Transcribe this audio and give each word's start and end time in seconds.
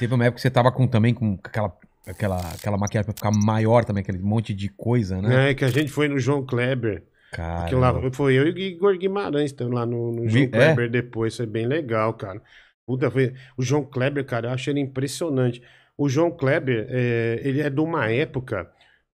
teve 0.00 0.14
uma 0.14 0.24
época 0.24 0.36
que 0.36 0.42
você 0.42 0.50
tava 0.50 0.72
com, 0.72 0.86
também 0.86 1.12
com 1.12 1.38
aquela, 1.44 1.76
aquela, 2.06 2.38
aquela 2.54 2.78
maquiagem 2.78 3.04
pra 3.04 3.14
ficar 3.14 3.30
maior 3.44 3.84
também, 3.84 4.00
aquele 4.02 4.18
monte 4.18 4.54
de 4.54 4.70
coisa, 4.70 5.20
né? 5.20 5.50
É, 5.50 5.54
que 5.54 5.64
a 5.64 5.68
gente 5.68 5.92
foi 5.92 6.08
no 6.08 6.18
João 6.18 6.44
Kleber. 6.44 7.04
Cara. 7.32 7.68
Que 7.68 7.74
lá, 7.74 7.94
foi 8.10 8.34
eu 8.34 8.46
e 8.48 8.50
o 8.50 8.58
Igor 8.58 8.96
Guimarães 8.98 9.52
estamos 9.52 9.72
lá 9.74 9.86
no, 9.86 10.10
no 10.10 10.28
João 10.28 10.44
Vi- 10.44 10.48
Kleber 10.48 10.90
depois. 10.90 11.36
Foi 11.36 11.46
bem 11.46 11.66
legal, 11.66 12.14
cara. 12.14 12.40
Puta, 12.86 13.10
foi... 13.10 13.34
O 13.56 13.62
João 13.62 13.84
Kleber, 13.84 14.24
cara, 14.24 14.48
eu 14.48 14.52
acho 14.52 14.68
ele 14.70 14.80
impressionante. 14.80 15.62
O 15.96 16.08
João 16.08 16.30
Kleber, 16.30 16.86
é, 16.88 17.40
ele 17.44 17.60
é 17.60 17.70
de 17.70 17.80
uma 17.80 18.10
época 18.10 18.68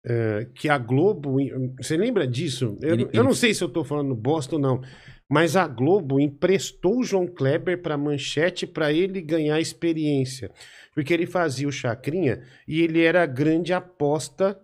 é, 0.05 0.47
que 0.55 0.67
a 0.69 0.77
Globo. 0.77 1.37
Você 1.81 1.95
lembra 1.97 2.27
disso? 2.27 2.77
Eu, 2.81 2.93
Ele- 2.93 3.03
eu 3.03 3.09
ele- 3.13 3.23
não 3.23 3.33
sei 3.33 3.53
se 3.53 3.63
eu 3.63 3.69
tô 3.69 3.83
falando 3.83 4.13
bosta 4.15 4.55
ou 4.55 4.61
não. 4.61 4.81
Mas 5.29 5.55
a 5.55 5.65
Globo 5.67 6.19
emprestou 6.19 6.99
o 6.99 7.03
João 7.03 7.25
Kleber 7.25 7.81
para 7.81 7.97
Manchete 7.97 8.67
para 8.67 8.91
ele 8.93 9.21
ganhar 9.21 9.59
experiência. 9.59 10.51
Porque 10.93 11.13
ele 11.13 11.25
fazia 11.25 11.67
o 11.67 11.71
Chacrinha 11.71 12.41
e 12.67 12.81
ele 12.81 13.01
era 13.01 13.23
a 13.23 13.25
grande 13.25 13.73
aposta 13.73 14.59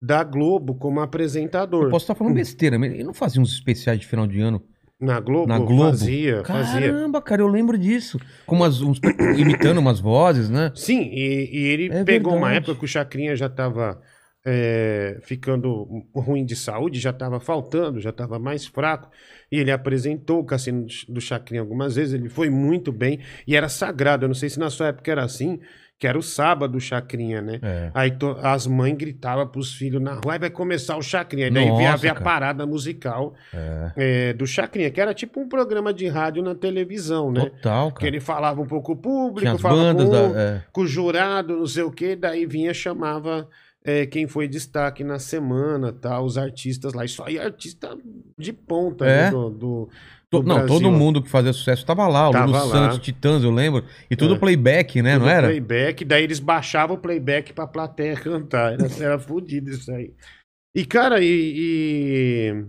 da 0.00 0.22
Globo 0.22 0.74
como 0.74 1.00
apresentador. 1.00 1.84
Eu 1.84 1.90
posso 1.90 2.04
estar 2.04 2.14
falando 2.14 2.34
besteira, 2.34 2.78
mas 2.78 2.92
ele 2.92 3.02
não 3.04 3.14
fazia 3.14 3.40
uns 3.40 3.52
especiais 3.52 3.98
de 3.98 4.06
final 4.06 4.26
de 4.26 4.40
ano 4.40 4.62
Na 5.00 5.18
Globo? 5.18 5.48
na 5.48 5.58
Globo? 5.58 5.82
Fazia, 5.90 6.44
fazia. 6.44 6.92
Caramba, 6.92 7.20
cara, 7.22 7.42
eu 7.42 7.48
lembro 7.48 7.76
disso. 7.78 8.20
Com 8.46 8.56
umas, 8.56 8.80
uns, 8.80 9.00
imitando 9.38 9.78
umas 9.78 9.98
vozes, 9.98 10.48
né? 10.50 10.70
Sim, 10.74 11.00
e, 11.12 11.50
e 11.52 11.64
ele 11.64 11.86
É 11.92 12.04
pegou 12.04 12.32
uma 12.34 12.48
verdade. 12.48 12.58
época 12.58 12.78
que 12.78 12.84
o 12.84 12.88
Chacrinha 12.88 13.34
já 13.34 13.46
estava 13.46 14.00
ficando 15.22 16.04
ruim 16.14 16.44
de 16.44 16.56
saúde, 16.56 16.98
já 17.00 17.10
estava 17.10 17.38
faltando, 17.40 18.00
já 18.00 18.10
estava 18.10 18.38
mais 18.38 18.66
fraco. 18.66 19.10
E 19.50 19.56
ele 19.58 19.70
apresentou 19.70 20.40
o 20.40 20.44
Cassino 20.44 20.86
do 21.08 21.20
Chacrinha 21.20 21.60
algumas 21.60 21.94
vezes, 21.96 22.14
ele 22.14 22.28
foi 22.28 22.48
muito 22.50 22.90
bem 22.92 23.20
e 23.46 23.54
era 23.56 23.68
sagrado. 23.68 24.24
Eu 24.24 24.28
não 24.28 24.34
sei 24.34 24.48
se 24.48 24.58
na 24.58 24.70
sua 24.70 24.88
época 24.88 25.10
era 25.10 25.22
assim, 25.22 25.60
que 25.98 26.06
era 26.06 26.18
o 26.18 26.22
sábado 26.22 26.76
o 26.78 26.80
Chacrinha, 26.80 27.40
né? 27.40 27.60
É. 27.62 27.90
Aí 27.94 28.10
to- 28.10 28.36
as 28.42 28.66
mães 28.66 28.96
gritavam 28.96 29.46
pros 29.46 29.72
filhos 29.74 30.02
na 30.02 30.14
rua, 30.14 30.36
vai 30.38 30.50
começar 30.50 30.96
o 30.96 31.02
Chacrinha. 31.02 31.46
Aí 31.46 31.52
daí 31.52 31.68
Nossa, 31.68 31.78
via, 31.80 31.96
via 31.96 32.12
a 32.12 32.20
parada 32.20 32.66
musical 32.66 33.34
É. 33.54 33.92
é, 33.96 34.32
do 34.32 34.44
Chacrinha, 34.46 34.90
que 34.90 35.00
era 35.00 35.14
tipo 35.14 35.38
um 35.38 35.48
programa 35.48 35.94
de 35.94 36.08
rádio 36.08 36.42
na 36.42 36.54
televisão, 36.56 37.30
né? 37.30 37.42
Total, 37.50 37.88
Que 37.92 37.94
cara. 38.00 38.06
ele 38.08 38.20
falava 38.20 38.60
um 38.60 38.66
pouco 38.66 38.92
o 38.92 38.96
público, 38.96 39.58
falava 39.58 39.94
com, 39.94 40.10
da. 40.10 40.40
é. 40.40 40.62
com 40.72 40.80
o 40.80 40.86
jurado, 40.88 41.58
não 41.58 41.66
sei 41.66 41.84
o 41.84 41.90
quê, 41.92 42.16
daí 42.16 42.46
vinha, 42.46 42.74
chamava 42.74 43.48
é, 43.84 44.06
quem 44.06 44.26
foi 44.28 44.46
destaque 44.48 45.02
na 45.04 45.18
semana, 45.18 45.92
tá, 45.92 46.20
os 46.20 46.38
artistas 46.38 46.92
lá. 46.92 47.04
E 47.04 47.08
só 47.08 47.28
ia 47.28 47.42
artista 47.44 47.96
de 48.38 48.52
ponta 48.52 49.04
É? 49.04 49.24
né, 49.24 49.30
do, 49.30 49.50
do, 49.50 49.88
do 50.30 50.42
não, 50.42 50.56
Brasil. 50.56 50.68
todo 50.68 50.90
mundo 50.92 51.20
que 51.22 51.28
fazia 51.28 51.52
sucesso 51.52 51.84
tava 51.84 52.06
lá. 52.08 52.28
O 52.28 52.32
Tava 52.32 52.46
Lulu 52.46 52.58
lá. 52.58 52.66
Santos, 52.66 52.98
Titãs, 53.00 53.42
eu 53.44 53.50
lembro. 53.50 53.84
E 54.10 54.16
tudo 54.16 54.34
É. 54.34 54.38
playback, 54.38 55.02
né? 55.02 55.14
Tudo 55.14 55.22
não 55.24 55.30
era? 55.30 55.48
Playback, 55.48 56.04
daí 56.04 56.22
eles 56.24 56.38
baixavam 56.40 56.96
o 56.96 56.98
playback 57.00 57.52
pra 57.52 57.66
plateia 57.66 58.14
cantar. 58.20 58.74
Era, 58.74 58.86
era 59.04 59.18
fodido 59.18 59.70
isso 59.70 59.90
aí. 59.92 60.12
E, 60.74 60.84
cara, 60.86 61.20
e. 61.20 61.26
e- 61.56 62.64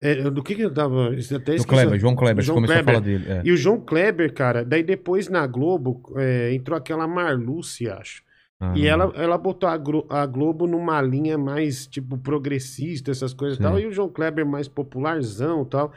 é, 0.00 0.30
do 0.30 0.44
que 0.44 0.54
que 0.54 0.62
eu 0.62 0.72
tava. 0.72 1.12
isso 1.16 1.34
até 1.34 1.52
O 1.52 1.56
esqueci. 1.56 1.66
Kleber, 1.68 1.98
João 1.98 2.14
Kleber, 2.14 2.44
João 2.44 2.54
começou 2.56 2.76
Kleber. 2.76 2.94
a 2.94 3.00
falar 3.00 3.04
dele. 3.04 3.24
é. 3.28 3.42
E 3.44 3.50
o 3.50 3.56
João 3.56 3.80
Kleber, 3.80 4.32
cara, 4.32 4.64
daí 4.64 4.82
depois 4.84 5.28
na 5.28 5.44
Globo 5.46 6.00
é, 6.16 6.54
entrou 6.54 6.78
aquela 6.78 7.06
Marluce, 7.08 7.88
acho. 7.90 8.22
Ah, 8.60 8.74
E 8.76 8.86
ela, 8.86 9.12
ela 9.16 9.38
botou 9.38 9.68
a, 9.68 9.76
Glo- 9.76 10.06
a 10.10 10.26
Globo 10.26 10.66
numa 10.66 11.00
linha 11.00 11.38
mais, 11.38 11.86
tipo, 11.86 12.18
progressista, 12.18 13.10
essas 13.10 13.32
coisas 13.32 13.56
e 13.56 13.58
Sim. 13.58 13.64
tal. 13.64 13.78
E 13.78 13.86
o 13.86 13.92
João 13.92 14.08
Kleber 14.08 14.44
mais 14.46 14.66
popularzão 14.68 15.62
e 15.62 15.66
tal. 15.66 15.92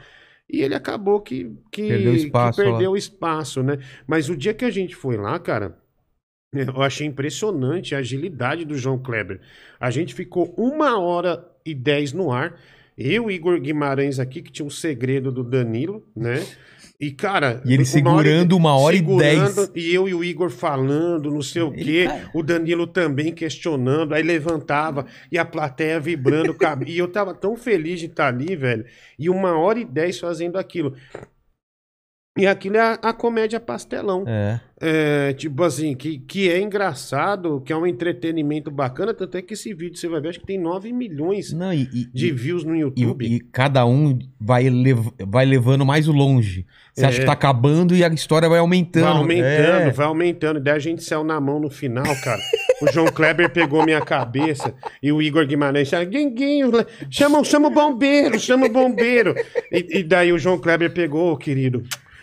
E 0.48 0.60
ele 0.62 0.74
acabou 0.74 1.20
que, 1.20 1.50
que 1.70 1.82
Perdeu 1.88 2.14
espaço 2.14 2.58
que 2.58 2.64
perdeu 2.64 2.96
espaço, 2.96 3.62
né? 3.62 3.78
Mas 4.06 4.28
o 4.28 4.36
dia 4.36 4.54
que 4.54 4.64
a 4.64 4.70
gente 4.70 4.94
foi 4.94 5.16
lá, 5.16 5.38
cara, 5.38 5.78
eu 6.52 6.82
achei 6.82 7.06
impressionante 7.06 7.94
a 7.94 7.98
agilidade 7.98 8.64
do 8.64 8.76
João 8.76 8.98
Kleber. 8.98 9.40
A 9.80 9.90
gente 9.90 10.14
ficou 10.14 10.54
uma 10.56 10.98
hora 10.98 11.44
e 11.64 11.74
dez 11.74 12.12
no 12.12 12.30
ar. 12.32 12.58
Eu, 12.96 13.30
Igor 13.30 13.58
Guimarães 13.60 14.18
aqui, 14.18 14.42
que 14.42 14.52
tinha 14.52 14.66
um 14.66 14.70
segredo 14.70 15.32
do 15.32 15.42
Danilo, 15.42 16.04
né? 16.14 16.44
E, 17.00 17.10
cara. 17.10 17.60
E 17.64 17.74
ele 17.74 17.82
uma 17.82 18.12
hora 18.12 18.22
segurando 18.28 18.56
uma 18.56 18.76
hora 18.78 18.94
e 18.94 18.98
segurando, 19.00 19.54
dez. 19.56 19.70
E 19.74 19.92
eu 19.92 20.08
e 20.08 20.14
o 20.14 20.22
Igor 20.22 20.50
falando, 20.50 21.32
não 21.32 21.42
sei 21.42 21.62
o 21.62 21.72
Ele 21.74 21.82
quê. 21.84 22.04
tá- 22.06 22.30
O 22.32 22.44
Danilo 22.44 22.86
também 22.86 23.32
questionando. 23.32 24.14
Aí 24.14 24.22
levantava 24.22 25.06
e 25.30 25.36
a 25.36 25.44
plateia 25.44 25.98
vibrando. 25.98 26.54
e 26.86 26.96
eu 26.96 27.08
tava 27.08 27.34
tão 27.34 27.56
feliz 27.56 27.98
de 27.98 28.06
estar 28.06 28.28
ali, 28.28 28.54
velho. 28.54 28.84
E 29.18 29.28
uma 29.28 29.58
hora 29.58 29.80
e 29.80 29.84
dez 29.84 30.20
fazendo 30.20 30.56
aquilo. 30.56 30.94
E 32.38 32.46
aquilo 32.46 32.78
é 32.78 32.80
a, 32.80 32.92
a 32.94 33.12
comédia 33.12 33.60
pastelão. 33.60 34.24
É. 34.26 34.58
É, 34.84 35.32
tipo 35.34 35.62
assim, 35.62 35.94
que, 35.94 36.18
que 36.18 36.50
é 36.50 36.58
engraçado, 36.60 37.60
que 37.64 37.72
é 37.72 37.76
um 37.76 37.86
entretenimento 37.86 38.70
bacana. 38.70 39.12
Tanto 39.12 39.36
é 39.36 39.42
que 39.42 39.52
esse 39.54 39.72
vídeo 39.74 39.96
você 39.98 40.08
vai 40.08 40.20
ver, 40.20 40.30
acho 40.30 40.40
que 40.40 40.46
tem 40.46 40.58
9 40.58 40.92
milhões 40.92 41.52
Não, 41.52 41.72
e, 41.72 41.82
e- 41.92 42.08
de 42.12 42.32
views 42.32 42.64
no 42.64 42.74
e- 42.74 42.80
YouTube. 42.80 43.24
e 43.26 43.38
cada 43.38 43.84
um 43.86 44.18
vai, 44.40 44.68
lev- 44.70 45.12
vai 45.24 45.44
levando 45.44 45.84
mais 45.84 46.06
longe. 46.06 46.66
Você 46.94 47.04
acha 47.04 47.18
É. 47.18 47.20
que 47.20 47.26
tá 47.26 47.32
acabando 47.32 47.94
e 47.94 48.02
a 48.02 48.08
história 48.08 48.48
vai 48.48 48.58
aumentando. 48.58 49.04
Vai 49.04 49.12
aumentando, 49.18 49.88
É. 49.88 49.90
vai 49.90 50.06
aumentando. 50.06 50.58
Daí 50.60 50.74
a 50.74 50.78
gente 50.78 51.04
saiu 51.04 51.22
na 51.22 51.38
mão 51.40 51.60
no 51.60 51.70
final, 51.70 52.04
cara. 52.24 52.40
O 52.82 52.90
João 52.90 53.06
Kleber 53.08 53.50
pegou 53.50 53.84
minha 53.84 54.00
cabeça 54.00 54.74
e 55.02 55.12
o 55.12 55.22
Igor 55.22 55.46
Guimarães 55.46 55.90
Guinguinho, 56.08 56.70
chama, 57.10 57.44
chama 57.44 57.68
o 57.68 57.70
bombeiro, 57.70 58.40
chama 58.40 58.66
o 58.66 58.72
bombeiro. 58.72 59.34
E, 59.70 59.98
e 60.00 60.02
daí 60.02 60.32
o 60.32 60.38
João 60.38 60.58
Kleber 60.58 60.92
pegou, 60.92 61.36
querido, 61.36 61.82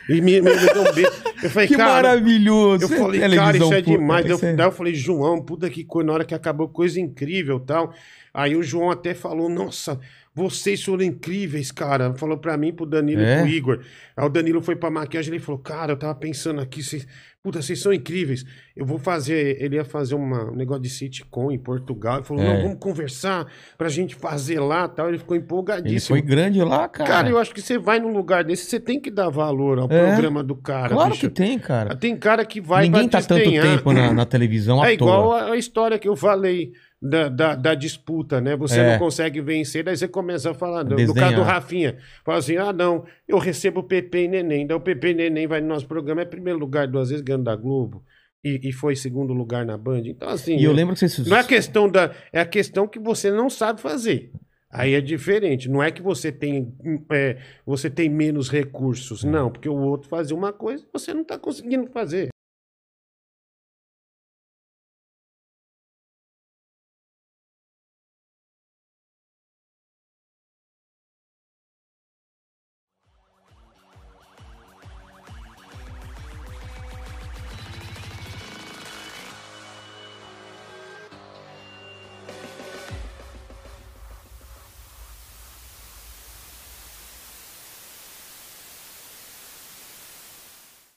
e 0.09 0.21
me, 0.21 0.41
me, 0.41 0.51
me 0.51 0.73
deu 0.73 0.81
um 0.81 0.91
beijo. 0.91 1.28
Eu 1.43 1.49
falei, 1.49 1.67
Que 1.67 1.75
cara, 1.77 1.93
maravilhoso. 1.93 2.83
eu 2.83 2.89
falei, 2.89 3.21
cara, 3.21 3.57
isso 3.57 3.73
é 3.73 3.81
demais. 3.81 4.23
Daí 4.25 4.31
eu, 4.33 4.39
é- 4.49 4.53
daí 4.55 4.67
eu 4.67 4.71
falei, 4.71 4.93
João, 4.95 5.41
puta 5.41 5.69
que 5.69 5.83
coisa, 5.83 6.07
na 6.07 6.13
hora 6.13 6.25
que 6.25 6.33
acabou, 6.35 6.67
coisa 6.69 6.99
incrível 6.99 7.57
e 7.57 7.65
tal. 7.65 7.93
Aí 8.33 8.55
o 8.55 8.61
João 8.63 8.91
até 8.91 9.13
falou, 9.13 9.49
nossa, 9.49 9.99
vocês 10.35 10.83
foram 10.83 11.03
incríveis, 11.03 11.71
cara. 11.71 12.13
Falou 12.13 12.37
pra 12.37 12.57
mim, 12.57 12.71
pro 12.73 12.85
Danilo 12.85 13.21
É? 13.21 13.37
e 13.39 13.41
pro 13.41 13.49
Igor. 13.49 13.79
Aí 14.15 14.25
o 14.25 14.29
Danilo 14.29 14.61
foi 14.61 14.75
pra 14.75 14.89
maquiagem 14.91 15.31
e 15.33 15.35
ele 15.37 15.43
falou, 15.43 15.59
cara, 15.59 15.93
eu 15.93 15.97
tava 15.97 16.13
pensando 16.15 16.61
aqui, 16.61 16.83
vocês, 16.83 17.07
puta, 17.41 17.61
vocês 17.61 17.81
são 17.81 17.91
incríveis. 17.91 18.45
Eu 18.75 18.85
vou 18.85 18.99
fazer, 18.99 19.57
ele 19.61 19.75
ia 19.75 19.83
fazer 19.83 20.13
uma, 20.15 20.51
um 20.51 20.55
negócio 20.55 20.83
de 20.83 20.89
sitcom 20.89 21.51
em 21.51 21.57
Portugal. 21.57 22.17
Ele 22.17 22.23
falou, 22.25 22.43
É. 22.43 22.53
não, 22.53 22.61
vamos 22.61 22.77
conversar 22.79 23.47
pra 23.77 23.89
gente 23.89 24.15
fazer 24.15 24.59
lá 24.59 24.85
e 24.85 24.95
tal. 24.95 25.09
Ele 25.09 25.17
ficou 25.17 25.35
Ele 25.35 25.43
empolgadíssimo. 25.43 26.15
foi 26.15 26.21
grande 26.21 26.61
lá, 26.63 26.87
cara. 26.87 27.09
Cara, 27.09 27.29
eu 27.29 27.37
acho 27.39 27.53
que 27.53 27.61
você 27.61 27.77
vai 27.77 27.99
num 27.99 28.13
lugar 28.13 28.43
desse, 28.43 28.65
você 28.65 28.79
tem 28.79 28.99
que 29.01 29.09
dar 29.09 29.29
valor 29.29 29.79
ao 29.79 29.91
É. 29.91 30.05
programa 30.13 30.43
do 30.43 30.55
cara, 30.55 30.89
Claro 30.93 31.09
bicho. 31.11 31.21
que 31.27 31.28
tem, 31.29 31.59
cara. 31.59 31.95
Tem 31.95 32.15
cara 32.17 32.43
que 32.45 32.59
vai 32.59 32.83
Ninguém 32.83 33.07
tá 33.07 33.21
tanto 33.21 33.49
tempo 33.49 33.91
na, 33.93 34.13
na 34.13 34.25
televisão 34.25 34.83
É 34.83 34.93
igual 34.93 35.33
a, 35.33 35.51
a 35.51 35.57
história 35.57 35.97
que 35.97 36.07
eu 36.07 36.15
falei 36.15 36.71
da, 37.01 37.29
da, 37.29 37.55
da 37.55 37.73
disputa, 37.73 38.41
né? 38.41 38.55
Você 38.57 38.79
É. 38.79 38.91
não 38.91 38.99
consegue 38.99 39.41
vencer, 39.41 39.83
daí 39.83 39.95
você 39.95 40.07
começa 40.07 40.51
a 40.51 40.53
falar. 40.53 40.83
No, 40.83 41.13
caso 41.13 41.35
do 41.35 41.41
Rafinha, 41.43 41.97
fala 42.25 42.39
assim: 42.39 42.57
ah, 42.57 42.73
não, 42.73 43.05
eu 43.27 43.37
recebo 43.37 43.83
Pepe 43.83 44.25
e 44.25 44.27
Neném. 44.27 44.67
Daí 44.67 44.75
o 44.75 44.81
Pepe 44.81 45.09
e 45.09 45.13
Neném 45.13 45.47
vai 45.47 45.61
no 45.61 45.67
nosso 45.67 45.87
programa, 45.87 46.21
é 46.21 46.25
primeiro 46.25 46.59
lugar 46.59 46.87
duas 46.87 47.09
vezes 47.09 47.23
ganhando 47.23 47.45
da 47.45 47.55
Globo. 47.55 48.03
E, 48.43 48.69
e 48.69 48.71
foi 48.71 48.95
segundo 48.95 49.33
lugar 49.33 49.65
na 49.65 49.77
Band. 49.77 50.03
Então, 50.05 50.29
assim. 50.29 50.57
E 50.57 50.63
eu 50.63 50.71
lembro 50.71 50.93
que 50.93 50.99
vocês... 50.99 51.27
Não 51.27 51.37
é 51.37 51.43
questão 51.43 51.89
da. 51.89 52.11
É 52.31 52.39
a 52.39 52.45
questão 52.45 52.87
que 52.87 52.97
você 52.99 53.29
não 53.31 53.49
sabe 53.49 53.81
fazer. 53.81 54.31
Aí 54.71 54.93
é 54.93 55.01
diferente. 55.01 55.67
Não 55.67 55.81
é 55.81 55.91
que 55.91 56.01
você 56.01 56.31
tem, 56.31 56.73
é, 57.11 57.37
você 57.65 57.89
tem 57.89 58.07
menos 58.07 58.49
recursos. 58.49 59.23
Não, 59.23 59.51
porque 59.51 59.67
o 59.67 59.75
outro 59.75 60.07
fazia 60.07 60.35
uma 60.35 60.53
coisa 60.53 60.83
e 60.83 60.89
você 60.91 61.13
não 61.13 61.21
está 61.21 61.37
conseguindo 61.39 61.89
fazer. 61.91 62.29